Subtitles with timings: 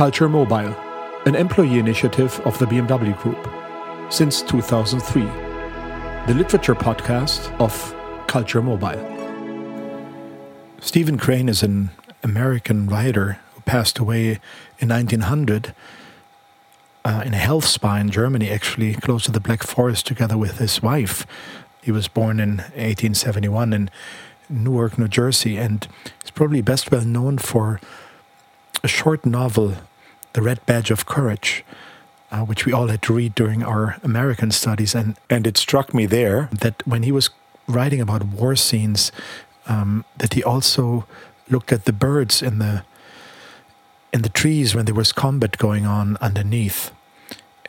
[0.00, 0.74] Culture Mobile,
[1.26, 3.36] an employee initiative of the BMW Group
[4.10, 5.20] since 2003,
[6.26, 7.94] the literature podcast of
[8.26, 8.98] Culture Mobile.
[10.80, 11.90] Stephen Crane is an
[12.22, 14.40] American writer who passed away
[14.78, 15.74] in 1900
[17.04, 20.56] uh, in a health spa in Germany, actually, close to the Black Forest, together with
[20.56, 21.26] his wife.
[21.82, 23.90] He was born in 1871 in
[24.48, 25.86] Newark, New Jersey, and
[26.22, 27.82] he's probably best well known for
[28.82, 29.74] a short novel,
[30.32, 31.64] The Red Badge of Courage,
[32.30, 34.94] uh, which we all had to read during our American studies.
[34.94, 37.30] And, and it struck me there that when he was
[37.66, 39.12] writing about war scenes,
[39.66, 41.06] um, that he also
[41.48, 42.84] looked at the birds in the
[44.12, 46.90] in the trees when there was combat going on underneath.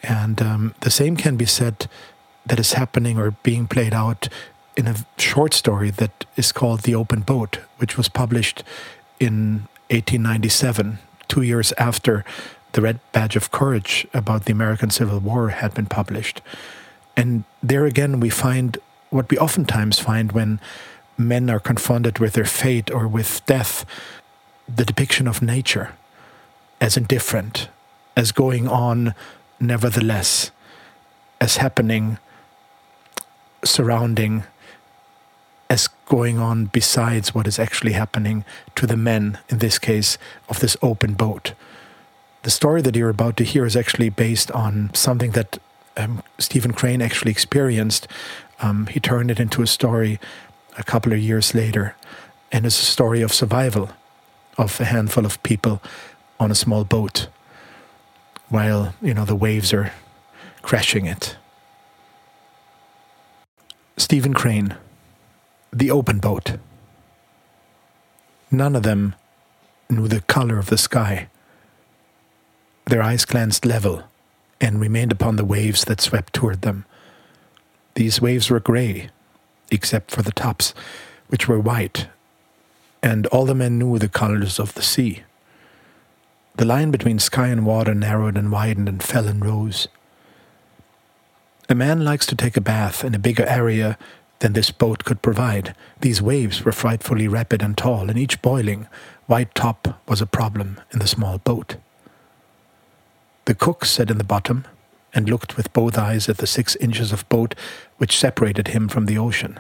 [0.02, 1.88] And um, the same can be said
[2.48, 4.28] that is happening or being played out
[4.76, 8.64] in a short story that is called The Open Boat, which was published
[9.20, 10.98] in 1897,
[11.32, 12.26] two years after
[12.74, 16.42] The Red Badge of Courage about the American Civil War had been published.
[17.16, 18.78] And there again, we find
[19.12, 20.60] what we oftentimes find when
[21.18, 23.86] men are confronted with their fate or with death
[24.68, 25.94] the depiction of nature
[26.82, 27.70] as indifferent,
[28.18, 29.16] as going on
[29.58, 30.52] nevertheless,
[31.40, 32.18] as happening,
[33.64, 34.44] surrounding,
[35.72, 38.44] as going on besides what is actually happening
[38.76, 40.18] to the men, in this case,
[40.50, 41.54] of this open boat.
[42.44, 45.60] The story that you're about to hear is actually based on something that
[45.96, 48.06] um, Stephen Crane actually experienced.
[48.60, 50.20] Um, he turned it into a story
[50.78, 51.96] a couple of years later,
[52.52, 53.92] and it's a story of survival
[54.58, 55.82] of a handful of people
[56.38, 57.30] on a small boat
[58.50, 59.94] while, you know, the waves are
[60.64, 61.38] crashing it.
[63.96, 64.76] Stephen Crane,
[65.74, 66.58] The Open Boat.
[68.52, 69.16] None of them
[69.90, 71.30] knew the color of the sky.
[72.88, 74.04] Their eyes glanced level
[74.60, 76.84] and remained upon the waves that swept toward them.
[77.96, 79.12] These waves were gray,
[79.70, 80.74] except for the tops,
[81.30, 82.08] which were white,
[83.02, 85.24] and all the men knew the colors of the sea.
[86.56, 89.88] The line between sky and water narrowed and widened and fell and rose.
[91.70, 93.98] A man likes to take a bath in a bigger area
[94.42, 95.74] than this boat could provide.
[96.02, 98.88] These waves were frightfully rapid and tall, and each boiling,
[99.28, 101.78] white top was a problem in the small boat.
[103.46, 104.66] The cook sat in the bottom
[105.14, 107.56] and looked with both eyes at the six inches of boat
[107.98, 109.60] which separated him from the ocean.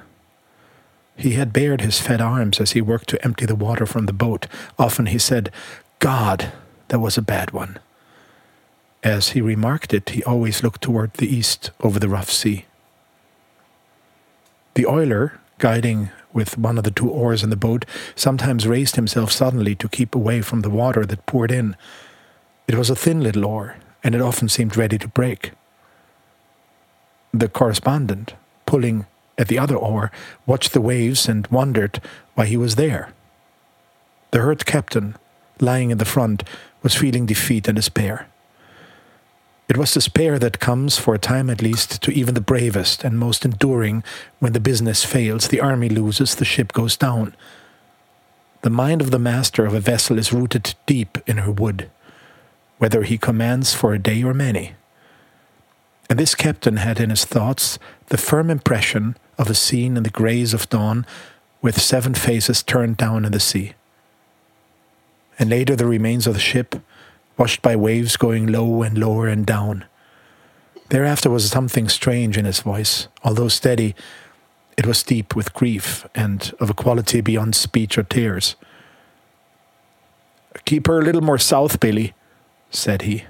[1.15, 4.13] He had bared his fat arms as he worked to empty the water from the
[4.13, 4.47] boat.
[4.79, 5.51] Often he said,
[5.99, 6.51] God,
[6.87, 7.79] that was a bad one.
[9.03, 12.65] As he remarked it, he always looked toward the east over the rough sea.
[14.73, 19.31] The oiler, guiding with one of the two oars in the boat, sometimes raised himself
[19.31, 21.75] suddenly to keep away from the water that poured in.
[22.67, 25.51] It was a thin little oar, and it often seemed ready to break.
[27.33, 28.33] The correspondent,
[28.65, 29.05] pulling
[29.37, 30.11] at the other oar,
[30.45, 32.01] watched the waves and wondered
[32.35, 33.11] why he was there.
[34.31, 35.15] The hurt captain,
[35.59, 36.43] lying in the front,
[36.81, 38.27] was feeling defeat and despair.
[39.71, 43.17] It was despair that comes, for a time at least, to even the bravest and
[43.17, 44.03] most enduring
[44.39, 47.33] when the business fails, the army loses, the ship goes down.
[48.63, 51.89] The mind of the master of a vessel is rooted deep in her wood,
[52.79, 54.73] whether he commands for a day or many.
[56.09, 60.09] And this captain had in his thoughts the firm impression of a scene in the
[60.09, 61.05] grays of dawn
[61.61, 63.75] with seven faces turned down in the sea
[65.41, 66.75] and later the remains of the ship,
[67.41, 69.83] washed by waves going low and lower and down.
[70.89, 73.07] Thereafter was something strange in his voice.
[73.23, 73.95] Although steady,
[74.77, 78.55] it was deep with grief and of a quality beyond speech or tears.
[80.65, 82.13] Keep her a little more south, Billy,
[82.69, 83.23] said he.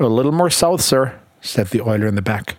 [0.00, 2.56] A little more south, sir, said the oiler in the back.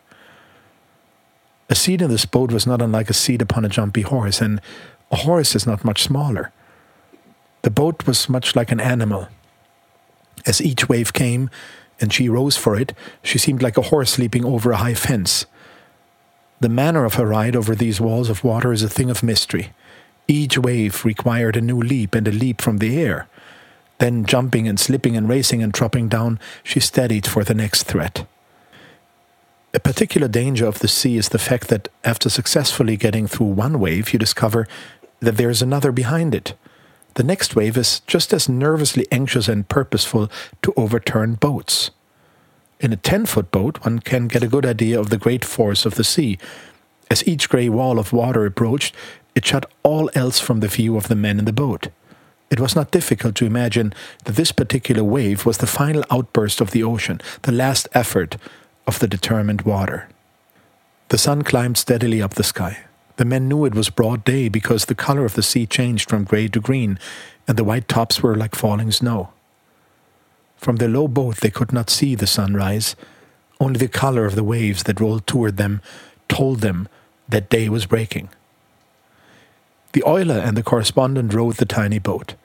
[1.70, 4.62] A seat in this boat was not unlike a seat upon a jumpy horse, and
[5.12, 6.54] a horse is not much smaller.
[7.64, 9.28] The boat was much like an animal.
[10.46, 11.50] As each wave came
[12.02, 15.46] and she rose for it, she seemed like a horse leaping over a high fence.
[16.62, 19.72] The manner of her ride over these walls of water is a thing of mystery.
[20.28, 23.28] Each wave required a new leap and a leap from the air.
[23.98, 28.26] Then, jumping and slipping and racing and dropping down, she steadied for the next threat.
[29.74, 33.80] A particular danger of the sea is the fact that after successfully getting through one
[33.80, 34.68] wave, you discover
[35.20, 36.54] that there is another behind it.
[37.16, 41.92] The next wave is just as nervously anxious and purposeful to overturn boats.
[42.80, 45.86] In a 10 foot boat, one can get a good idea of the great force
[45.86, 46.38] of the sea.
[47.12, 48.96] As each grey wall of water approached,
[49.36, 51.90] it shut all else from the view of the men in the boat.
[52.50, 53.94] It was not difficult to imagine
[54.26, 58.38] that this particular wave was the final outburst of the ocean, the last effort
[58.88, 60.08] of the determined water.
[61.10, 62.86] The sun climbed steadily up the sky.
[63.20, 66.24] The men knew it was broad day because the color of the sea changed from
[66.24, 66.98] gray to green,
[67.50, 69.34] and the white tops were like falling snow.
[70.56, 72.96] From their low boat they could not see the sunrise.
[73.60, 75.82] Only the color of the waves that rolled toward them
[76.30, 76.88] told them
[77.28, 78.30] that day was breaking.
[79.92, 82.36] The oiler and the correspondent rowed the tiny boat,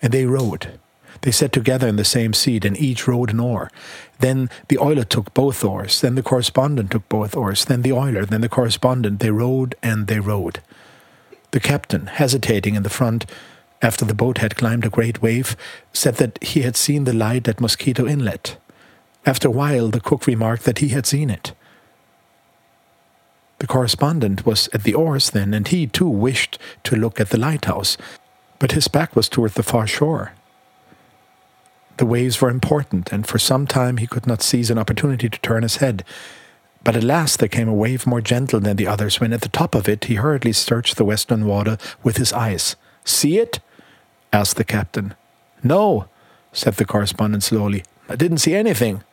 [0.00, 0.78] and they rowed.
[1.22, 3.70] They sat together in the same seat, and each rowed an oar.
[4.20, 8.24] Then the oiler took both oars, then the correspondent took both oars, then the oiler,
[8.24, 9.20] then the correspondent.
[9.20, 10.60] They rowed and they rowed.
[11.50, 13.26] The captain, hesitating in the front,
[13.82, 15.56] after the boat had climbed a great wave,
[15.92, 18.56] said that he had seen the light at Mosquito Inlet.
[19.26, 21.52] After a while, the cook remarked that he had seen it.
[23.58, 27.38] The correspondent was at the oars then, and he too wished to look at the
[27.38, 27.98] lighthouse,
[28.58, 30.32] but his back was toward the far shore.
[32.00, 35.40] The waves were important, and for some time he could not seize an opportunity to
[35.40, 36.02] turn his head.
[36.82, 39.50] But at last there came a wave more gentle than the others, when at the
[39.50, 42.74] top of it he hurriedly searched the western water with his eyes.
[43.04, 43.60] See it?
[44.32, 45.12] asked the captain.
[45.62, 46.06] No,
[46.54, 47.84] said the correspondent slowly.
[48.08, 49.04] I didn't see anything.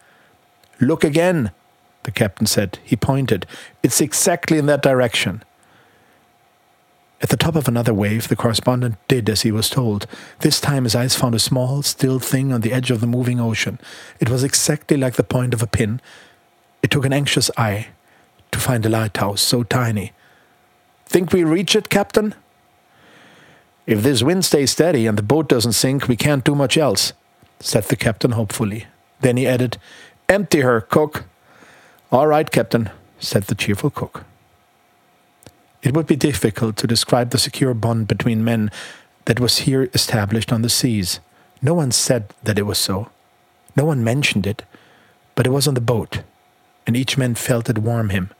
[0.80, 1.52] Look again,
[2.04, 2.80] the captain said.
[2.86, 3.46] He pointed.
[3.84, 5.44] It's exactly in that direction.
[7.20, 10.06] At the top of another wave, the correspondent did as he was told.
[10.42, 13.40] This time his eyes found a small, still thing on the edge of the moving
[13.40, 13.80] ocean.
[14.20, 16.00] It was exactly like the point of a pin.
[16.84, 17.88] It took an anxious eye
[18.52, 20.14] to find a lighthouse so tiny.
[21.08, 22.36] Think we reach it, Captain?
[23.88, 27.14] If this wind stays steady and the boat doesn't sink, we can't do much else,
[27.60, 28.86] said the captain hopefully.
[29.22, 29.78] Then he added,
[30.30, 31.24] Empty her, cook.
[32.12, 34.26] All right, Captain, said the cheerful cook.
[35.84, 38.72] It would be difficult to describe the secure bond between men
[39.26, 41.20] that was here established on the seas.
[41.62, 43.10] No one said that it was so.
[43.76, 44.64] No one mentioned it,
[45.36, 46.22] but it was on the boat,
[46.86, 48.32] and each man felt it warm him.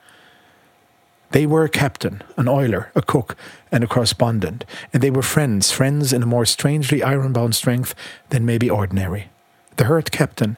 [1.32, 3.36] They were a captain, an oiler, a cook,
[3.72, 7.94] and a correspondent, and they were friends, friends in a more strangely iron-bound strength
[8.30, 9.30] than may be ordinary.
[9.76, 10.58] The hurt captain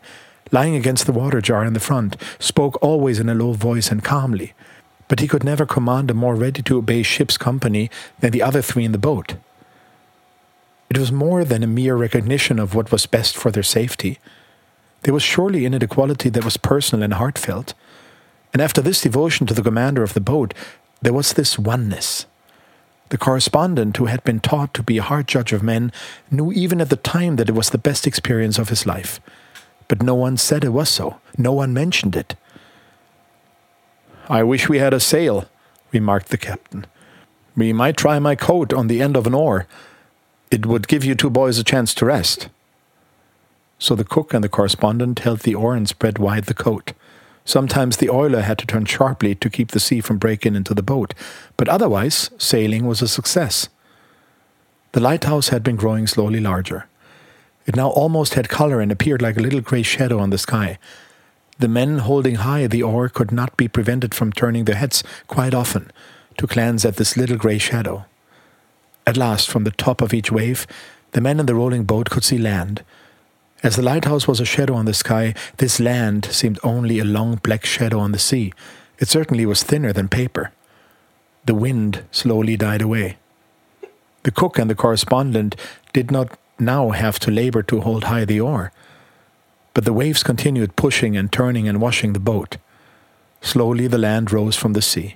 [0.52, 4.04] lying against the water jar in the front, spoke always in a low voice and
[4.04, 4.54] calmly,
[5.09, 7.89] but he could never command a more ready to obey ship's company
[8.21, 9.35] than the other three in the boat.
[10.89, 14.19] It was more than a mere recognition of what was best for their safety.
[15.03, 17.73] There was surely in it a quality that was personal and heartfelt.
[18.53, 20.53] And after this devotion to the commander of the boat,
[21.01, 22.25] there was this oneness.
[23.09, 25.91] The correspondent, who had been taught to be a hard judge of men,
[26.31, 29.19] knew even at the time that it was the best experience of his life
[29.89, 31.19] but no one said it was so.
[31.38, 32.35] No one mentioned it.
[34.30, 35.46] I wish we had a sail,
[35.92, 36.86] remarked the captain.
[37.58, 39.66] We might try my coat on the end of an oar.
[40.52, 42.48] It would give you two boys a chance to rest.
[43.80, 46.94] So the cook and the correspondent held the oar and spread wide the coat.
[47.44, 50.84] Sometimes the oiler had to turn sharply to keep the sea from breaking into the
[50.84, 51.16] boat,
[51.58, 53.68] but otherwise sailing was a success.
[54.92, 56.86] The lighthouse had been growing slowly larger.
[57.66, 60.78] It now almost had color and appeared like a little gray shadow on the sky.
[61.59, 65.53] The men holding high the oar could not be prevented from turning their heads quite
[65.53, 65.91] often
[66.38, 68.06] to glance at this little gray shadow.
[69.06, 70.65] At last, from the top of each wave,
[71.11, 72.83] the men in the rolling boat could see land.
[73.61, 77.35] As the lighthouse was a shadow on the sky, this land seemed only a long
[77.35, 78.54] black shadow on the sea.
[78.97, 80.54] It certainly was thinner than paper.
[81.45, 83.18] The wind slowly died away.
[84.23, 85.57] The cook and the correspondent
[85.92, 88.71] did not now have to labor to hold high the oar.
[89.80, 92.57] But the waves continued pushing and turning and washing the boat.
[93.40, 95.16] Slowly the land rose from the sea.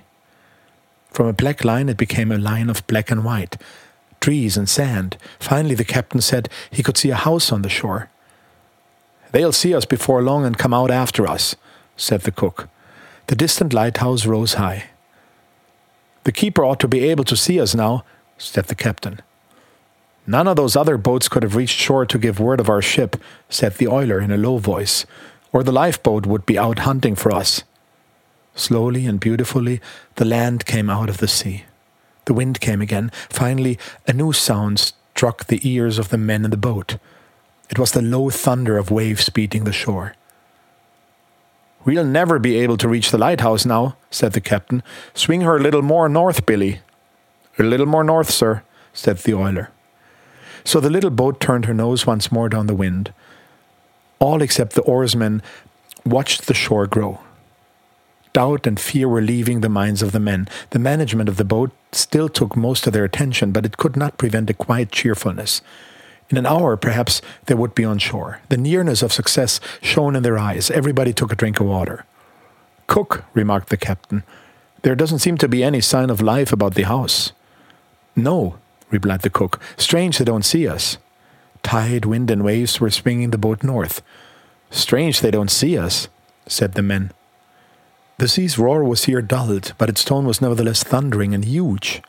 [1.10, 3.58] From a black line it became a line of black and white,
[4.22, 5.18] trees and sand.
[5.38, 8.08] Finally the captain said he could see a house on the shore.
[9.32, 11.56] They'll see us before long and come out after us,
[11.98, 12.70] said the cook.
[13.26, 14.84] The distant lighthouse rose high.
[16.22, 18.02] The keeper ought to be able to see us now,
[18.38, 19.20] said the captain.
[20.26, 23.16] None of those other boats could have reached shore to give word of our ship,
[23.48, 25.04] said the oiler in a low voice,
[25.52, 27.62] or the lifeboat would be out hunting for us.
[28.54, 29.80] Slowly and beautifully,
[30.14, 31.64] the land came out of the sea.
[32.24, 33.10] The wind came again.
[33.28, 36.96] Finally, a new sound struck the ears of the men in the boat.
[37.68, 40.14] It was the low thunder of waves beating the shore.
[41.84, 44.82] We'll never be able to reach the lighthouse now, said the captain.
[45.12, 46.80] Swing her a little more north, Billy.
[47.58, 48.62] A little more north, sir,
[48.94, 49.70] said the oiler.
[50.64, 53.12] So the little boat turned her nose once more down the wind.
[54.18, 55.42] All except the oarsmen
[56.04, 57.20] watched the shore grow.
[58.32, 60.48] Doubt and fear were leaving the minds of the men.
[60.70, 64.18] The management of the boat still took most of their attention, but it could not
[64.18, 65.62] prevent a quiet cheerfulness.
[66.30, 68.40] In an hour, perhaps, they would be on shore.
[68.48, 70.70] The nearness of success shone in their eyes.
[70.70, 72.06] Everybody took a drink of water.
[72.86, 74.24] Cook, remarked the captain,
[74.82, 77.32] there doesn't seem to be any sign of life about the house.
[78.16, 78.58] No,
[78.94, 79.60] replied the cook.
[79.76, 80.96] Strange they don't see us.
[81.62, 84.00] Tide, wind, and waves were swinging the boat north.
[84.70, 86.08] Strange they don't see us,
[86.46, 87.12] said the men.
[88.18, 92.00] The sea's roar was here dulled, but its tone was nevertheless thundering and huge.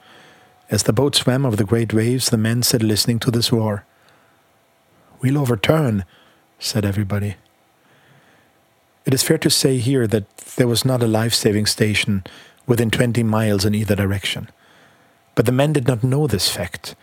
[0.69, 3.85] As the boat swam over the great waves, the men sat listening to this roar.
[5.21, 6.05] We'll overturn,
[6.59, 7.35] said everybody.
[9.05, 12.23] It is fair to say here that there was not a life saving station
[12.67, 14.49] within 20 miles in either direction.
[15.35, 16.95] But the men did not know this fact,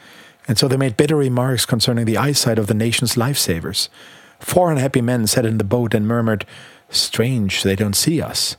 [0.49, 3.89] and so they made bitter remarks concerning the eyesight of the nation's lifesavers.
[4.41, 6.45] Four unhappy men sat in the boat and murmured,
[6.91, 8.57] Strange, they don't see us.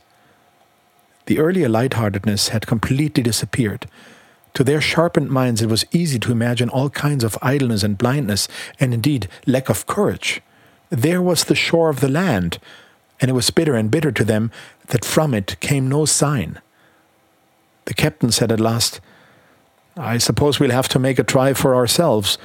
[1.26, 3.86] The earlier lightheartedness had completely disappeared.
[4.54, 8.46] To their sharpened minds, it was easy to imagine all kinds of idleness and blindness,
[8.78, 10.40] and indeed lack of courage.
[10.90, 12.58] There was the shore of the land,
[13.20, 14.50] and it was bitter and bitter to them
[14.88, 16.60] that from it came no sign.
[17.86, 19.00] The captain said at last,
[19.96, 22.36] I suppose we'll have to make a try for ourselves.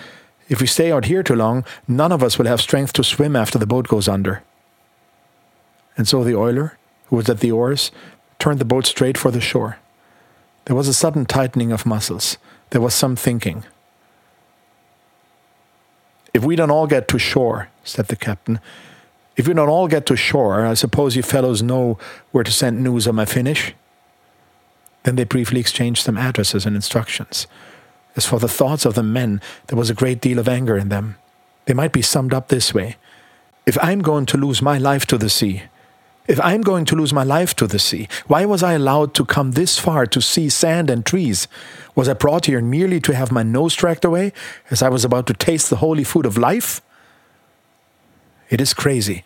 [0.50, 3.36] If we stay out here too long, none of us will have strength to swim
[3.36, 4.44] after the boat goes under.
[5.98, 6.78] And so the oiler,
[7.08, 7.92] who was at the oars,
[8.38, 9.78] turned the boat straight for the shore.
[10.66, 12.38] There was a sudden tightening of muscles.
[12.70, 13.64] There was some thinking.
[16.34, 18.60] If we don't all get to shore, said the captain,
[19.36, 21.98] if we don't all get to shore, I suppose you fellows know
[22.32, 23.74] where to send news of my finish?
[25.10, 27.48] Then they briefly exchanged some addresses and instructions.
[28.16, 30.90] As for the thoughts of the men, there was a great deal of anger in
[30.90, 31.16] them.
[31.66, 32.98] They might be summed up this way
[33.66, 35.64] If I'm going to lose my life to the sea,
[36.28, 39.26] if I'm going to lose my life to the sea, why was I allowed to
[39.26, 41.48] come this far to see sand and trees?
[41.96, 44.32] Was I brought here merely to have my nose tracked away,
[44.70, 46.84] as I was about to taste the holy food of life?
[48.52, 49.26] It is crazy.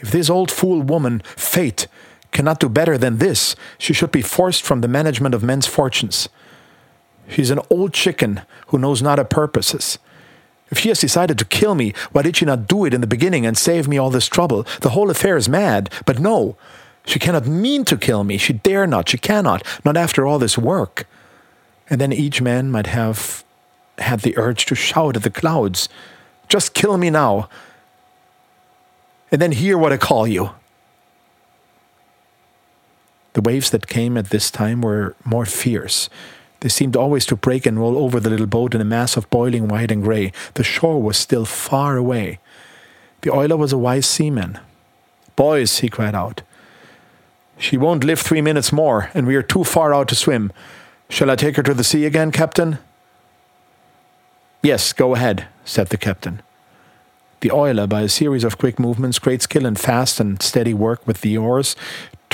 [0.00, 1.86] If this old fool woman, fate,
[2.32, 3.56] cannot do better than this.
[3.78, 6.28] She should be forced from the management of men's fortunes.
[7.28, 9.98] She's an old chicken who knows not her purposes.
[10.70, 13.06] If she has decided to kill me, why did she not do it in the
[13.06, 14.66] beginning and save me all this trouble?
[14.80, 15.90] The whole affair is mad.
[16.04, 16.56] But no,
[17.06, 18.36] she cannot mean to kill me.
[18.36, 19.08] She dare not.
[19.08, 19.62] She cannot.
[19.84, 21.06] Not after all this work.
[21.88, 23.44] And then each man might have
[23.98, 25.88] had the urge to shout at the clouds,
[26.48, 27.48] Just kill me now.
[29.30, 30.50] And then hear what I call you.
[33.38, 36.10] The waves that came at this time were more fierce.
[36.58, 39.30] They seemed always to break and roll over the little boat in a mass of
[39.30, 40.32] boiling white and grey.
[40.54, 42.40] The shore was still far away.
[43.20, 44.58] The oiler was a wise seaman.
[45.36, 46.42] Boys, he cried out,
[47.58, 50.52] she won't live three minutes more, and we are too far out to swim.
[51.08, 52.78] Shall I take her to the sea again, Captain?
[54.64, 56.42] Yes, go ahead, said the captain.
[57.40, 61.06] The oiler, by a series of quick movements, great skill and fast and steady work
[61.06, 61.76] with the oars,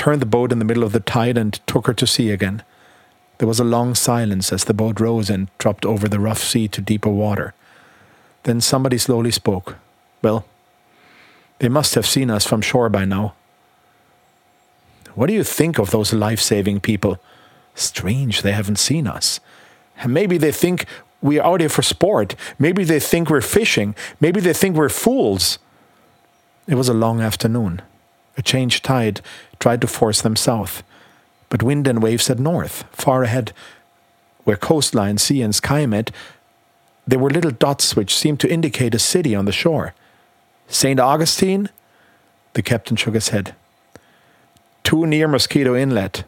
[0.05, 2.61] turned the boat in the middle of the tide and took her to sea again.
[3.39, 6.67] There was a long silence as the boat rose and dropped over the rough sea
[6.67, 7.55] to deeper water.
[8.43, 9.77] Then somebody slowly spoke.
[10.21, 10.45] Well,
[11.57, 13.33] they must have seen us from shore by now.
[15.15, 17.17] What do you think of those life saving people?
[17.73, 19.39] Strange they haven't seen us.
[20.05, 20.85] maybe they think
[21.19, 22.35] we're out here for sport.
[22.59, 23.95] Maybe they think we're fishing.
[24.19, 25.57] Maybe they think we're fools.
[26.67, 27.81] It was a long afternoon.
[28.37, 29.21] A changed tide
[29.59, 30.83] tried to force them south,
[31.49, 32.83] but wind and wave said north.
[32.91, 33.53] Far ahead,
[34.43, 36.11] where coastline, sea, and sky met,
[37.07, 39.93] there were little dots which seemed to indicate a city on the shore.
[40.67, 40.99] St.
[40.99, 41.69] Augustine?
[42.53, 43.55] The captain shook his head.
[44.83, 46.23] Too near Mosquito Inlet,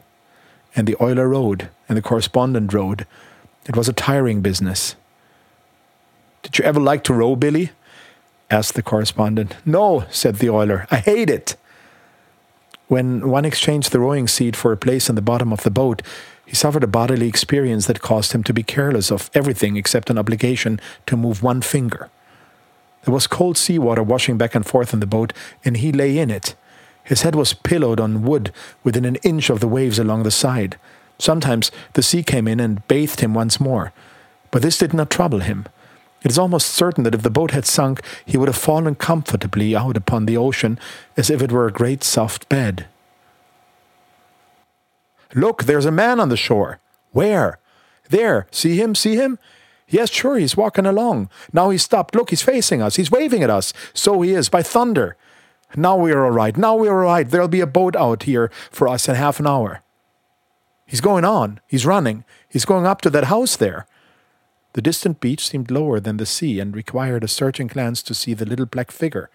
[0.75, 3.05] and the oiler rowed and the correspondent rowed.
[3.65, 4.95] It was a tiring business.
[6.43, 7.71] Did you ever like to row, Billy?
[8.49, 9.55] asked the correspondent.
[9.65, 10.87] No, said the oiler.
[10.89, 11.55] I hate it.
[12.87, 16.01] When one exchanged the rowing seat for a place in the bottom of the boat,
[16.45, 20.17] he suffered a bodily experience that caused him to be careless of everything except an
[20.17, 22.09] obligation to move one finger.
[23.03, 25.33] There was cold sea water washing back and forth in the boat,
[25.65, 26.55] and he lay in it.
[27.03, 28.53] His head was pillowed on wood
[28.83, 30.77] within an inch of the waves along the side.
[31.19, 33.91] Sometimes the sea came in and bathed him once more,
[34.51, 35.65] but this did not trouble him.
[36.27, 39.73] It is almost certain that if the boat had sunk, he would have fallen comfortably
[39.73, 40.77] out upon the ocean
[41.15, 42.85] as if it were a great soft bed.
[45.33, 46.81] Look, there's a man on the shore.
[47.13, 47.59] Where?
[48.09, 48.45] There.
[48.51, 48.93] See him?
[48.93, 49.39] See him?
[49.87, 51.29] Yes, sure, he's walking along.
[51.53, 52.13] Now he's stopped.
[52.13, 52.97] Look, he's facing us.
[52.97, 53.71] He's waving at us.
[53.93, 55.15] So he is, by thunder.
[55.77, 56.57] Now we're all right.
[56.57, 57.29] Now we're all right.
[57.29, 59.81] There'll be a boat out here for us in half an hour.
[60.85, 61.61] He's going on.
[61.67, 62.25] He's running.
[62.49, 63.87] He's going up to that house there.
[64.77, 68.35] The distant beach seemed lower than the sea and required a searching glance to see
[68.35, 69.27] the little black figure.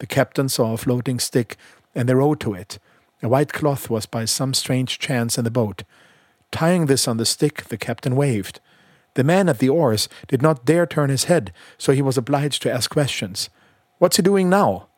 [0.00, 1.56] The captain saw a floating stick,
[1.94, 2.78] and they rowed to it.
[3.22, 5.84] A white cloth was by some strange chance in the boat.
[6.50, 8.60] Tying this on the stick, the captain waved.
[9.14, 12.60] The man at the oars did not dare turn his head, so he was obliged
[12.60, 13.48] to ask questions.
[13.96, 14.88] What's he doing now?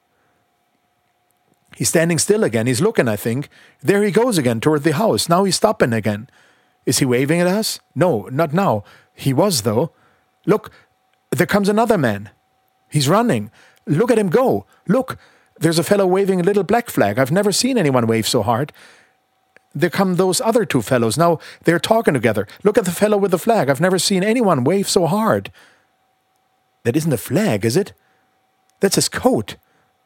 [1.76, 2.66] He's standing still again.
[2.66, 3.48] He's looking, I think.
[3.80, 5.28] There he goes again toward the house.
[5.28, 6.28] Now he's stopping again.
[6.84, 7.78] Is he waving at us?
[7.94, 8.82] No, not now.
[9.14, 9.92] He was, though.
[10.46, 10.70] Look,
[11.30, 12.30] there comes another man.
[12.90, 13.50] He's running.
[13.86, 14.66] Look at him go.
[14.86, 15.18] Look,
[15.58, 17.18] there's a fellow waving a little black flag.
[17.18, 18.72] I've never seen anyone wave so hard.
[19.74, 21.18] There come those other two fellows.
[21.18, 22.46] Now they're talking together.
[22.62, 23.68] Look at the fellow with the flag.
[23.68, 25.50] I've never seen anyone wave so hard.
[26.84, 27.92] That isn't a flag, is it?
[28.80, 29.56] That's his coat.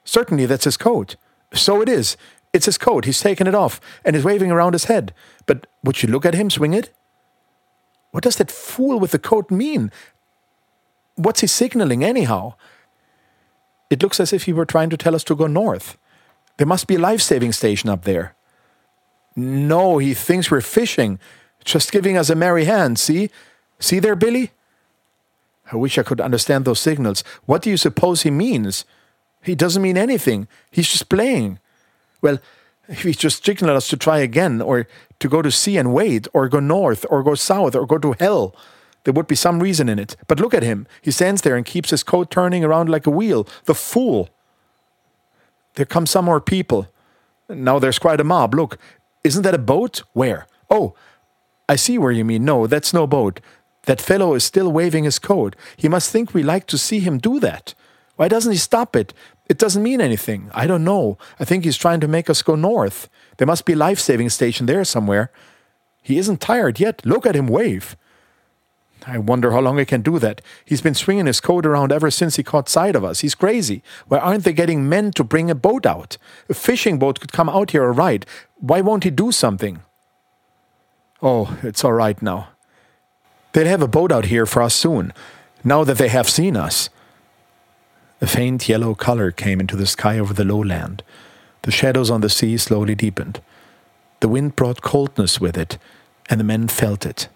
[0.04, 1.16] Certainly that's his coat.
[1.52, 2.16] So it is.
[2.52, 3.04] It's his coat.
[3.04, 5.12] He's taken it off and is waving around his head.
[5.46, 6.92] But would you look at him swing it?
[8.10, 9.90] What does that fool with the coat mean?
[11.16, 12.54] What's he signaling, anyhow?
[13.90, 15.98] It looks as if he were trying to tell us to go north.
[16.56, 18.34] There must be a life saving station up there.
[19.36, 21.18] No, he thinks we're fishing,
[21.64, 23.30] just giving us a merry hand, see?
[23.78, 24.50] See there, Billy?
[25.70, 27.22] I wish I could understand those signals.
[27.44, 28.84] What do you suppose he means?
[29.42, 30.48] He doesn't mean anything.
[30.70, 31.58] He's just playing.
[32.20, 32.38] Well,
[32.88, 34.88] if he's just signaling us to try again, or
[35.20, 38.14] to go to sea and wait, or go north, or go south, or go to
[38.18, 38.54] hell,
[39.04, 40.16] there would be some reason in it.
[40.26, 40.86] But look at him.
[41.02, 43.46] He stands there and keeps his coat turning around like a wheel.
[43.64, 44.28] The fool.
[45.74, 46.88] There come some more people.
[47.48, 48.54] Now there's quite a mob.
[48.54, 48.78] Look,
[49.24, 50.02] isn't that a boat?
[50.12, 50.46] Where?
[50.70, 50.94] Oh,
[51.68, 52.44] I see where you mean.
[52.44, 53.40] No, that's no boat.
[53.84, 55.56] That fellow is still waving his coat.
[55.76, 57.74] He must think we like to see him do that.
[58.18, 59.14] Why doesn't he stop it?
[59.48, 60.50] It doesn't mean anything.
[60.52, 61.18] I don't know.
[61.38, 63.08] I think he's trying to make us go north.
[63.36, 65.30] There must be a life saving station there somewhere.
[66.02, 67.06] He isn't tired yet.
[67.06, 67.96] Look at him wave.
[69.06, 70.42] I wonder how long he can do that.
[70.64, 73.20] He's been swinging his coat around ever since he caught sight of us.
[73.20, 73.84] He's crazy.
[74.08, 76.18] Why aren't they getting men to bring a boat out?
[76.48, 78.26] A fishing boat could come out here all right.
[78.56, 79.80] Why won't he do something?
[81.22, 82.48] Oh, it's all right now.
[83.52, 85.12] They'll have a boat out here for us soon,
[85.62, 86.90] now that they have seen us.
[88.20, 91.02] A faint yellow color came into the sky over the lowland.
[91.62, 93.40] The shadows on the sea slowly deepened.
[94.20, 95.78] The wind brought coldness with it,
[96.28, 97.28] and the men felt it.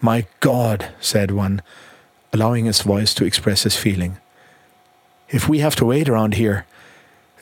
[0.00, 1.62] My God, said one,
[2.32, 4.18] allowing his voice to express his feeling.
[5.28, 6.66] If we have to wait around here,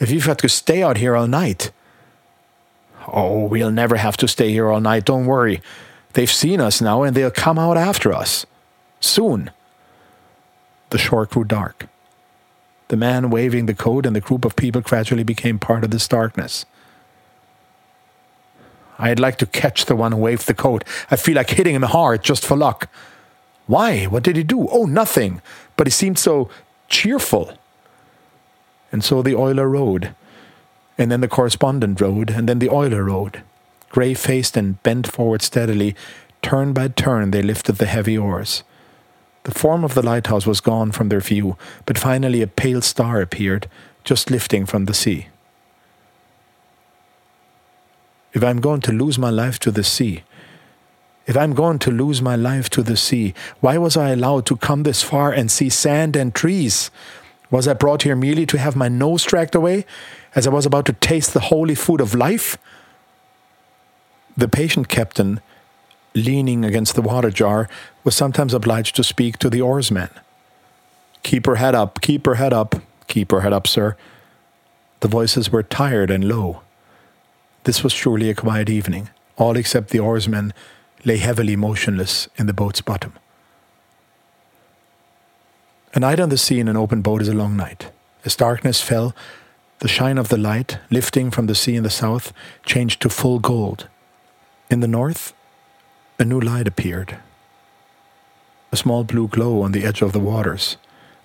[0.01, 1.71] if you've got to stay out here all night.
[3.09, 5.61] Oh, we'll never have to stay here all night, don't worry.
[6.14, 8.47] They've seen us now and they'll come out after us.
[9.01, 9.51] Soon.
[10.90, 11.88] The shore grew dark.
[12.93, 16.07] The man waving the coat and the group of people gradually became part of this
[16.07, 16.67] darkness.
[18.99, 20.85] I'd like to catch the one who waved the coat.
[21.11, 22.91] I feel like hitting him hard just for luck.
[23.67, 24.05] Why?
[24.05, 24.69] What did he do?
[24.69, 25.41] Oh, nothing.
[25.79, 26.51] But he seemed so
[26.91, 27.57] cheerful.
[28.93, 30.15] And so the oiler rowed,
[30.99, 33.41] and then the correspondent rowed, and then the oiler rowed.
[33.89, 35.97] Grey faced and bent forward steadily,
[36.43, 38.65] turn by turn they lifted the heavy oars.
[39.45, 43.21] The form of the lighthouse was gone from their view, but finally a pale star
[43.21, 43.69] appeared,
[44.05, 45.29] just lifting from the sea.
[48.33, 50.23] If I'm going to lose my life to the sea,
[51.27, 54.57] if I'm going to lose my life to the sea, why was I allowed to
[54.57, 56.91] come this far and see sand and trees?
[57.51, 59.85] Was I brought here merely to have my nose dragged away,
[60.35, 62.57] as I was about to taste the holy food of life?
[64.37, 65.41] The patient captain
[66.14, 67.68] leaning against the water jar,
[68.05, 70.11] was sometimes obliged to speak to the oarsmen.
[71.22, 72.75] Keep her head up, keep her head up,
[73.07, 73.96] keep her head up, sir.
[75.01, 76.62] The voices were tired and low.
[77.64, 79.11] This was surely a quiet evening.
[79.37, 80.53] All except the oarsmen
[81.05, 83.14] lay heavily motionless in the boat's bottom.
[85.94, 87.90] A night on the sea in an open boat is a long night.
[88.25, 89.14] As darkness fell,
[89.81, 92.33] the shine of the light, lifting from the sea in the south,
[92.64, 93.88] changed to full gold.
[94.70, 95.35] In the north,
[96.23, 97.17] a new light appeared.
[98.71, 100.77] A small blue glow on the edge of the waters.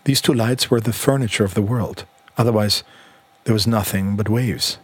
[0.06, 2.06] These two lights were the furniture of the world.
[2.36, 2.84] Otherwise,
[3.44, 4.80] there was nothing but waves.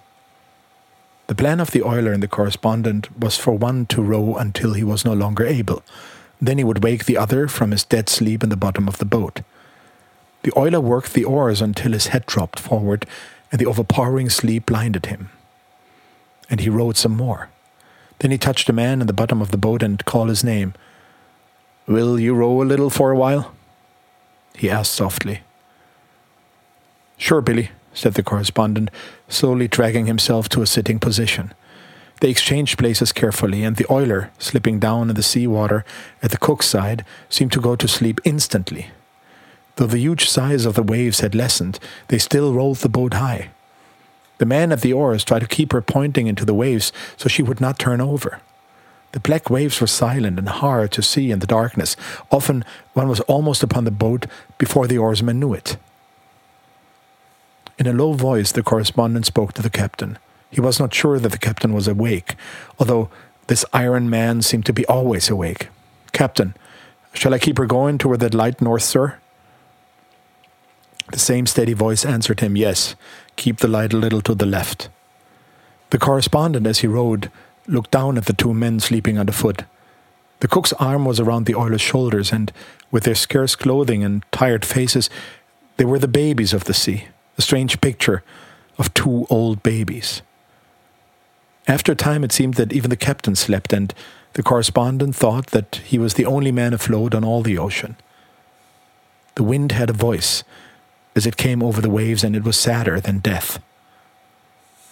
[1.26, 4.84] The plan of the oiler and the correspondent was for one to row until he
[4.84, 5.82] was no longer able.
[6.40, 9.06] Then he would wake the other from his dead sleep in the bottom of the
[9.06, 9.42] boat.
[10.44, 13.08] The oiler worked the oars until his head dropped forward
[13.52, 15.32] and the overpowering sleep blinded him.
[16.52, 17.50] And he rowed some more.
[18.24, 20.76] Then he touched a man in the bottom of the boat and called his name.
[21.88, 23.54] Will you row a little for a while?
[24.56, 25.42] he asked softly.
[27.18, 28.92] Sure, Billy, said the correspondent,
[29.28, 31.54] slowly dragging himself to a sitting position.
[32.22, 35.84] They exchanged places carefully, and the oiler, slipping down in the sea water
[36.22, 38.92] at the cook's side, seemed to go to sleep instantly.
[39.76, 43.50] Though the huge size of the waves had lessened, they still rolled the boat high.
[44.44, 47.42] The man at the oars tried to keep her pointing into the waves so she
[47.42, 48.42] would not turn over.
[49.14, 51.96] The black waves were silent and hard to see in the darkness.
[52.30, 54.26] Often one was almost upon the boat
[54.58, 55.78] before the oarsman knew it.
[57.80, 60.20] In a low voice, the correspondent spoke to the captain.
[60.52, 62.36] He was not sure that the captain was awake,
[62.80, 63.10] although
[63.48, 65.70] this iron man seemed to be always awake.
[66.12, 66.54] Captain,
[67.14, 69.20] shall I keep her going toward that light north, sir?
[71.14, 72.96] The same steady voice answered him, Yes,
[73.36, 74.90] keep the light a little to the left.
[75.90, 77.32] The correspondent, as he rowed,
[77.68, 79.64] looked down at the two men sleeping underfoot.
[80.40, 82.52] The cook's arm was around the oiler's shoulders, and
[82.92, 85.10] with their scarce clothing and tired faces,
[85.78, 87.06] they were the babies of the sea,
[87.38, 88.24] a strange picture
[88.78, 90.22] of two old babies.
[91.68, 93.94] After a time, it seemed that even the captain slept, and
[94.34, 97.96] the correspondent thought that he was the only man afloat on all the ocean.
[99.36, 100.44] The wind had a voice
[101.16, 103.60] as it came over the waves, and it was sadder than death.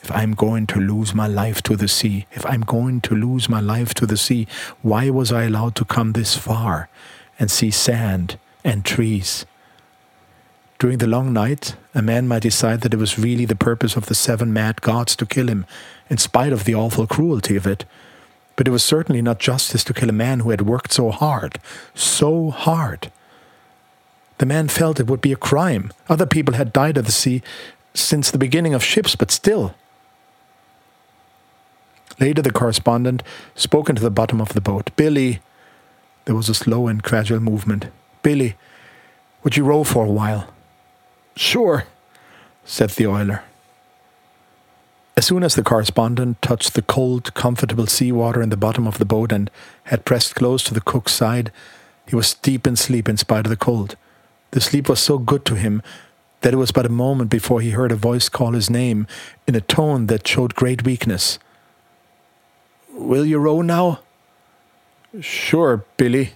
[0.04, 3.48] If I'm going to lose my life to the sea, if I'm going to lose
[3.48, 4.48] my life to the sea,
[4.82, 6.90] why was I allowed to come this far
[7.40, 9.46] and see sand and trees
[10.82, 14.08] during the long night, a man might decide that it was really the purpose of
[14.08, 15.68] the seven mad gods to kill him,
[16.10, 17.86] in spite of the awful cruelty of it.
[18.56, 21.60] But it was certainly not justice to kill a man who had worked so hard,
[21.94, 23.12] so hard.
[24.42, 25.92] The man felt it would be a crime.
[26.10, 27.44] Other people had died at the sea
[27.94, 29.76] since the beginning of ships, but still.
[32.20, 33.22] Later, the correspondent
[33.54, 34.90] spoke into the bottom of the boat.
[34.96, 35.42] Billy,
[36.26, 37.92] there was a slow and gradual movement.
[38.24, 38.56] Billy,
[39.44, 40.52] would you row for a while?
[41.36, 41.86] Sure,
[42.66, 43.44] said the oiler.
[45.16, 48.98] As soon as the correspondent touched the cold, comfortable sea water in the bottom of
[48.98, 49.52] the boat and
[49.84, 51.52] had pressed close to the cook's side,
[52.08, 53.96] he was deep in sleep in spite of the cold.
[54.52, 55.82] The sleep was so good to him
[56.42, 59.08] that it was but a moment before he heard a voice call his name
[59.48, 61.40] in a tone that showed great weakness.
[62.94, 64.00] Will you row now?
[65.20, 66.34] Sure, Billy,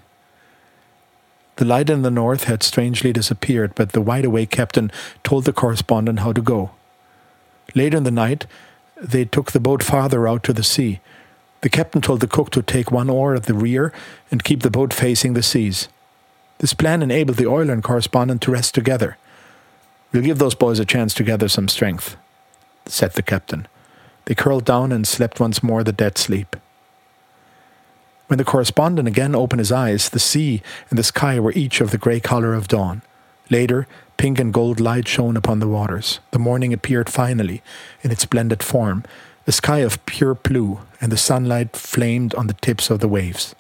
[1.58, 4.92] the light in the north had strangely disappeared, but the wide awake captain
[5.24, 6.72] told the correspondent how to go.
[7.74, 8.46] Later in the night,
[9.02, 11.00] they took the boat farther out to the sea.
[11.62, 13.94] The captain told the cook to take one oar at the rear
[14.30, 15.88] and keep the boat facing the seas.
[16.60, 19.18] This plan enabled the oiler and correspondent to rest together.
[20.12, 22.16] We'll give those boys a chance to gather some strength,
[22.86, 23.68] said the captain.
[24.26, 26.56] They curled down and slept once more the dead sleep.
[28.28, 31.92] When the correspondent again opened his eyes, the sea and the sky were each of
[31.92, 33.04] the grey colour of dawn.
[33.52, 33.88] Later,
[34.18, 36.20] pink and gold light shone upon the waters.
[36.32, 37.62] The morning appeared finally,
[38.02, 39.04] in its splendid form,
[39.46, 43.54] a sky of pure blue, and the sunlight flamed on the tips of the waves.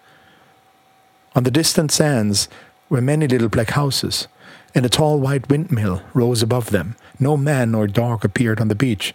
[1.36, 2.48] On the distant sands
[2.89, 4.28] were many little black houses,
[4.74, 6.95] and a tall white windmill rose above them.
[7.19, 9.13] No man nor dog appeared on the beach.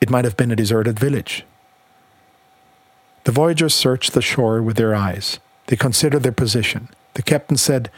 [0.00, 1.44] It might have been a deserted village.
[3.24, 5.38] The voyagers searched the shore with their eyes.
[5.66, 6.88] They considered their position.
[7.14, 7.90] The captain said,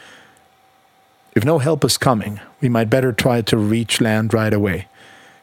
[1.35, 4.87] If no help is coming, we might better try to reach land right away.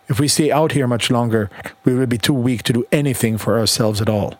[0.08, 1.50] If we stay out here much longer,
[1.84, 4.34] we will be too weak to do anything for ourselves at all.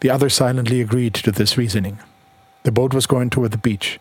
[0.00, 1.98] The others silently agreed to this reasoning.
[2.62, 4.00] The boat was going toward the beach.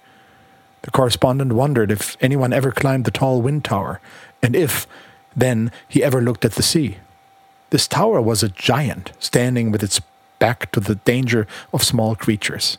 [0.83, 3.99] The correspondent wondered if anyone ever climbed the tall wind tower,
[4.41, 4.87] and if,
[5.35, 6.97] then, he ever looked at the sea.
[7.69, 9.99] This tower was a giant, standing with its
[10.39, 12.77] back to the danger of small creatures.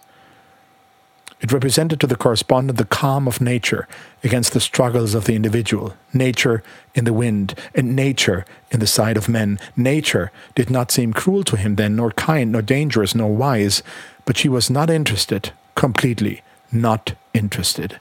[1.40, 3.86] It represented to the correspondent the calm of nature
[4.24, 6.64] against the struggles of the individual, nature
[6.94, 9.60] in the wind, and nature in the sight of men.
[9.76, 13.84] Nature did not seem cruel to him then, nor kind, nor dangerous, nor wise,
[14.24, 18.00] but she was not interested, completely not interested.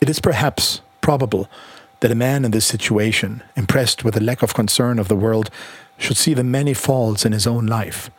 [0.00, 1.48] It is perhaps probable
[2.00, 5.48] that a man in this situation, impressed with the lack of concern of the world,
[5.98, 8.10] should see the many faults in his own life.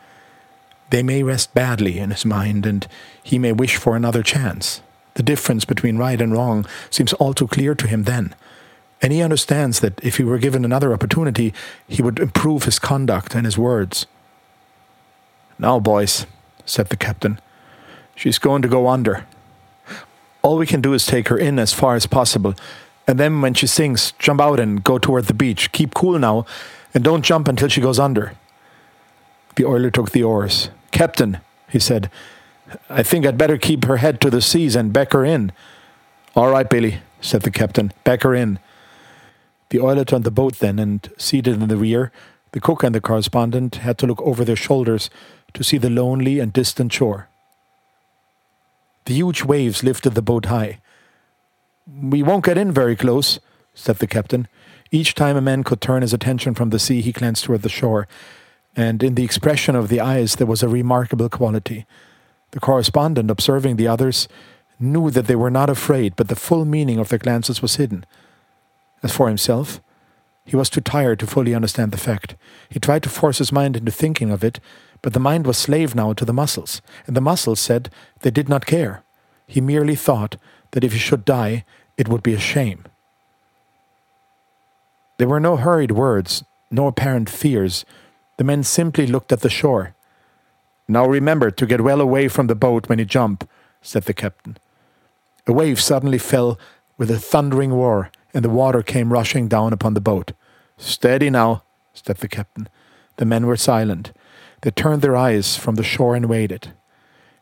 [0.88, 2.88] They may rest badly in his mind, and
[3.22, 4.80] he may wish for another chance.
[5.12, 8.34] The difference between right and wrong seems all too clear to him then,
[9.02, 11.52] and he understands that if he were given another opportunity,
[11.86, 14.06] he would improve his conduct and his words.
[15.58, 16.24] Now, boys,
[16.68, 17.40] said the captain,
[18.14, 19.26] she's going to go under.
[20.42, 22.54] All we can do is take her in as far as possible
[23.08, 25.72] and then when she sinks, jump out and go toward the beach.
[25.72, 26.44] Keep cool now,
[26.92, 28.34] and don't jump until she goes under.
[29.56, 30.68] The oiler took the oars.
[30.90, 31.38] Captain,
[31.70, 32.10] he said,
[32.90, 35.52] I think I'd better keep her head to the seas and back her in.
[36.36, 38.58] All right, Billy, said the captain, back her in.
[39.70, 42.12] The oiler turned the boat then, and seated in the rear,
[42.52, 45.08] The cook and the correspondent had to look over their shoulders
[45.54, 47.28] to see the lonely and distant shore.
[49.06, 50.80] The huge waves lifted the boat high.
[51.86, 53.40] We won't get in very close,
[53.74, 54.48] said the captain.
[54.90, 57.68] Each time a man could turn his attention from the sea, he glanced toward the
[57.68, 58.06] shore,
[58.76, 61.86] and in the expression of the eyes there was a remarkable quality.
[62.50, 64.28] The correspondent, observing the others,
[64.80, 68.06] knew that they were not afraid, but the full meaning of their glances was hidden.
[69.02, 69.80] As for himself,
[70.44, 72.34] he was too tired to fully understand the fact.
[72.70, 74.60] He tried to force his mind into thinking of it,
[75.02, 78.48] but the mind was slave now to the muscles, and the muscles said they did
[78.48, 79.02] not care.
[79.46, 80.36] He merely thought
[80.72, 81.64] that if he should die,
[81.96, 82.84] it would be a shame.
[85.18, 87.84] There were no hurried words, no apparent fears.
[88.36, 89.94] The men simply looked at the shore.
[90.86, 93.48] Now remember to get well away from the boat when you jump,
[93.82, 94.56] said the captain.
[95.46, 96.58] A wave suddenly fell
[96.96, 100.32] with a thundering roar, and the water came rushing down upon the boat.
[100.76, 102.68] Steady now, said the captain.
[103.16, 104.12] The men were silent.
[104.62, 106.72] They turned their eyes from the shore and waited.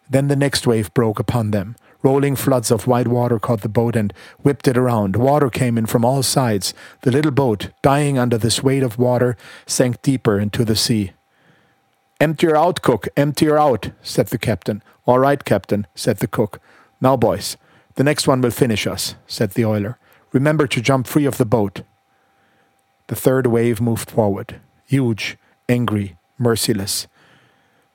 [0.09, 1.77] Then the next wave broke upon them.
[2.03, 5.17] Rolling floods of white water caught the boat and whipped it around.
[5.17, 6.73] Water came in from all sides.
[7.03, 11.13] The little boat, dying under this weight of water, sank deeper into the sea.
[12.21, 14.83] Empty her out, cook, empty her out, said the captain.
[15.05, 16.61] All right, captain, said the cook.
[17.01, 17.57] Now, boys,
[17.97, 19.99] the next one will finish us, said the oiler.
[20.33, 21.83] Remember to jump free of the boat.
[23.09, 25.37] The third wave moved forward, huge,
[25.69, 27.07] angry, merciless.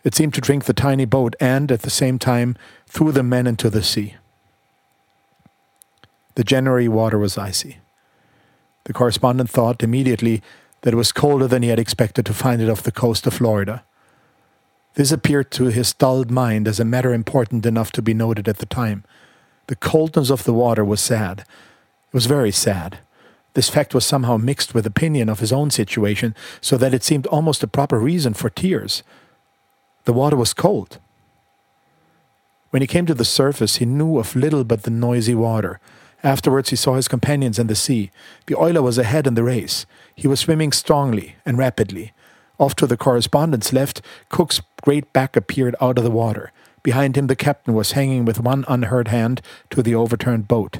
[0.04, 2.56] It seemed to drink the tiny boat and, at the same time,
[2.88, 4.16] threw the men into the sea.
[6.36, 7.80] The January water was icy.
[8.86, 10.42] The correspondent thought immediately
[10.82, 13.34] that it was colder than he had expected to find it off the coast of
[13.34, 13.84] Florida.
[14.96, 18.58] This appeared to his dulled mind as a matter important enough to be noted at
[18.58, 19.04] the time.
[19.68, 21.40] The coldness of the water was sad.
[21.40, 23.00] It was very sad.
[23.54, 27.28] This fact was somehow mixed with opinion of his own situation, so that it seemed
[27.28, 29.04] almost a proper reason for tears.
[30.06, 31.00] The water was cold.
[32.70, 35.80] When he came to the surface, he knew of little but the noisy water.
[36.24, 38.12] Afterwards, he saw his companions in the sea.
[38.46, 39.86] The oiler was ahead in the race.
[40.16, 42.14] He was swimming strongly and rapidly.
[42.58, 46.52] Off to the correspondent's left, Cook's great back appeared out of the water.
[46.84, 50.80] Behind him, the captain was hanging with one unhurt hand to the overturned boat.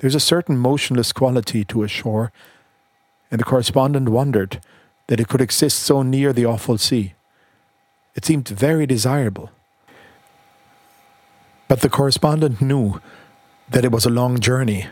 [0.00, 2.32] There's a certain motionless quality to a shore,
[3.30, 4.58] and the correspondent wondered
[5.08, 7.12] that it could exist so near the awful sea.
[8.14, 9.50] It seemed very desirable.
[11.68, 12.98] But the correspondent knew
[13.68, 14.86] that it was a long journey,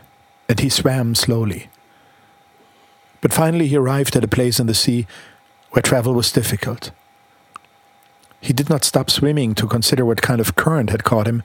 [0.47, 1.71] and he swam slowly.
[3.19, 5.07] But finally, he arrived at a place in the sea
[5.71, 6.91] where travel was difficult.
[8.41, 11.41] He did not stop swimming to consider what kind of current had caught him,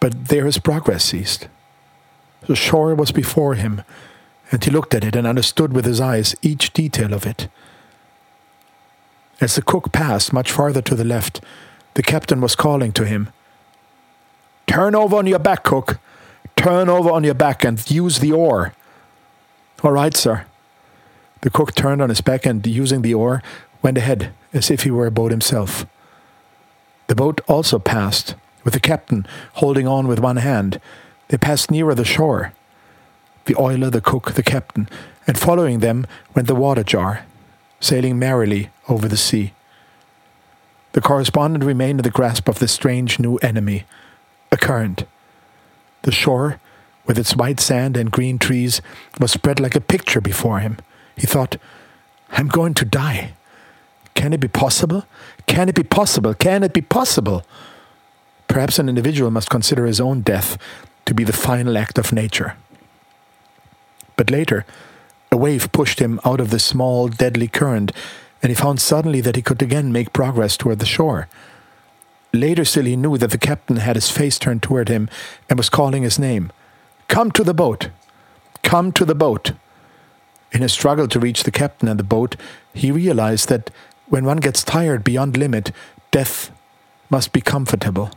[0.00, 1.48] but there his progress ceased.
[2.46, 3.82] The shore was before him,
[4.50, 7.48] and he looked at it and understood with his eyes each detail of it.
[9.40, 11.40] As the cook passed much farther to the left,
[11.94, 13.28] the captain was calling to him,
[14.66, 15.98] Turn over on your back, cook.
[16.56, 18.74] Turn over on your back and use the oar.
[19.82, 20.44] All right, sir.
[21.40, 23.42] The cook turned on his back and, using the oar,
[23.80, 25.86] went ahead as if he were a boat himself.
[27.06, 30.80] The boat also passed, with the captain holding on with one hand.
[31.28, 32.52] They passed nearer the shore.
[33.44, 34.88] The oiler, the cook, the captain,
[35.26, 37.24] and following them went the water jar,
[37.80, 39.52] sailing merrily over the sea.
[40.92, 43.84] The correspondent remained in the grasp of this strange new enemy
[44.50, 45.04] a current.
[46.02, 46.60] The shore,
[47.06, 48.80] with its white sand and green trees,
[49.20, 50.78] was spread like a picture before him.
[51.16, 51.56] He thought,
[52.30, 53.34] I'm going to die.
[54.14, 55.04] Can it be possible?
[55.46, 56.34] Can it be possible?
[56.34, 57.44] Can it be possible?
[58.48, 60.56] Perhaps an individual must consider his own death
[61.08, 62.54] to be the final act of nature.
[64.16, 64.66] But later,
[65.32, 67.92] a wave pushed him out of the small, deadly current,
[68.42, 71.28] and he found suddenly that he could again make progress toward the shore.
[72.32, 75.08] Later still, he knew that the captain had his face turned toward him
[75.48, 76.52] and was calling his name.
[77.08, 77.88] Come to the boat!
[78.62, 79.52] Come to the boat!
[80.52, 82.36] In his struggle to reach the captain and the boat,
[82.74, 83.70] he realized that
[84.08, 85.72] when one gets tired beyond limit,
[86.10, 86.50] death
[87.08, 88.10] must be comfortable.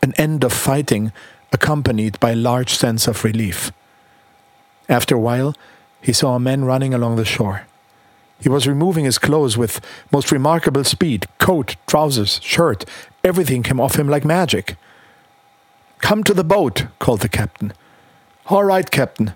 [0.00, 1.12] An end of fighting
[1.54, 3.72] accompanied by a large sense of relief.
[4.88, 5.54] After a while,
[6.02, 7.66] he saw a man running along the shore.
[8.40, 9.80] He was removing his clothes with
[10.12, 12.84] most remarkable speed coat, trousers, shirt,
[13.22, 14.76] everything came off him like magic.
[15.98, 17.72] Come to the boat, called the captain.
[18.46, 19.32] All right, captain.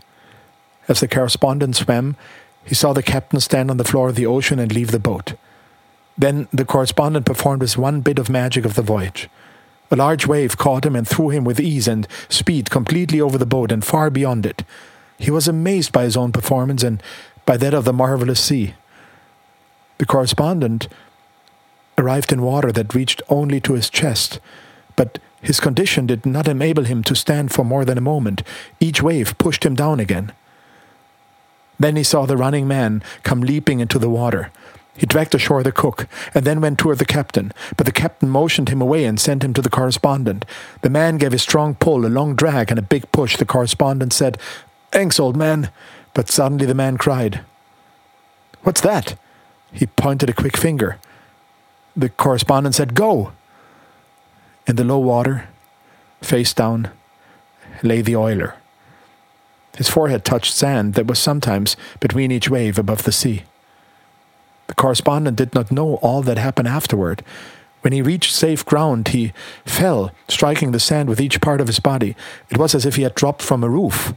[0.89, 2.17] As the correspondent swam,
[2.65, 5.35] he saw the captain stand on the floor of the ocean and leave the boat.
[6.19, 9.31] Then the correspondent performed his one bit of magic of the voyage.
[9.90, 13.46] A large wave caught him and threw him with ease and speed completely over the
[13.46, 14.64] boat and far beyond it.
[15.18, 17.03] He was amazed by his own performance and
[17.46, 18.74] by that of the marvelous sea.
[19.96, 20.88] The correspondent
[21.96, 24.38] arrived in water that reached only to his chest,
[24.94, 28.42] but his condition did not enable him to stand for more than a moment.
[28.81, 30.33] Each wave pushed him down again.
[31.79, 34.51] Then he saw the running man come leaping into the water.
[34.99, 38.69] He dragged ashore the cook, and then went toward the captain, but the captain motioned
[38.69, 40.45] him away and sent him to the correspondent.
[40.83, 43.37] The man gave a strong pull, a long drag, and a big push.
[43.37, 44.39] The correspondent said,
[44.91, 45.71] Thanks, old man.
[46.15, 47.43] But suddenly the man cried,
[48.63, 49.17] What's that?
[49.71, 50.99] He pointed a quick finger.
[51.95, 53.33] The correspondent said, Go!
[54.67, 55.49] In the low water,
[56.21, 56.91] face down,
[57.85, 58.57] lay the oiler.
[59.77, 63.45] His forehead touched sand that was sometimes between each wave above the sea.
[64.69, 67.25] The correspondent did not know all that happened afterward.
[67.81, 69.33] When he reached safe ground, he
[69.65, 72.17] fell, striking the sand with each part of his body.
[72.51, 74.15] It was as if he had dropped from a roof.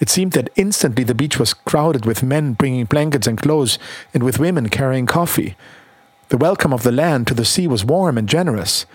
[0.00, 3.78] It seemed that instantly the beach was crowded with men bringing blankets and clothes,
[4.12, 5.56] and with women carrying coffee.
[6.30, 8.86] The welcome of the land to the sea was warm and generous,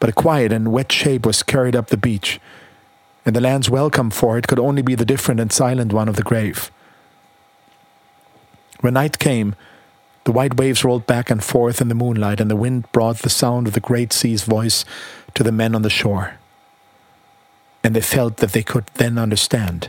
[0.00, 2.40] but a quiet and wet shape was carried up the beach,
[3.26, 6.16] and the land's welcome for it could only be the different and silent one of
[6.16, 6.70] the grave.
[8.80, 9.54] When night came,
[10.28, 13.30] the white waves rolled back and forth in the moonlight, and the wind brought the
[13.30, 14.84] sound of the great sea's voice
[15.32, 16.34] to the men on the shore.
[17.82, 19.88] And they felt that they could then understand